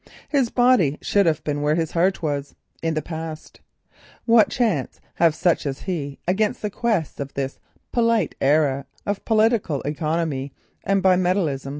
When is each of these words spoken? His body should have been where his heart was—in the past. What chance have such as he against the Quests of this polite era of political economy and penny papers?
His 0.29 0.49
body 0.49 0.97
should 0.99 1.27
have 1.27 1.43
been 1.43 1.61
where 1.61 1.75
his 1.75 1.91
heart 1.91 2.23
was—in 2.23 2.95
the 2.95 3.03
past. 3.03 3.61
What 4.25 4.49
chance 4.49 4.99
have 5.17 5.35
such 5.35 5.67
as 5.67 5.81
he 5.83 6.17
against 6.27 6.63
the 6.63 6.71
Quests 6.71 7.19
of 7.19 7.35
this 7.35 7.59
polite 7.91 8.33
era 8.41 8.87
of 9.05 9.23
political 9.25 9.79
economy 9.83 10.53
and 10.83 11.03
penny 11.03 11.23
papers? 11.23 11.67